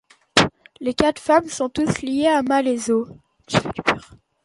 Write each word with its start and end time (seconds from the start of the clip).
Les 0.79 0.95
quatre 0.95 1.21
femmes 1.21 1.47
sont 1.47 1.69
toutes 1.69 2.01
liées 2.01 2.25
à 2.25 2.41
Malaiseau. 2.41 3.07